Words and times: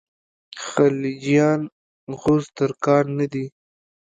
خلجیان 0.65 1.61
غوز 2.21 2.43
ترکان 2.57 3.05
نه 3.17 3.25
دي. 3.31 3.45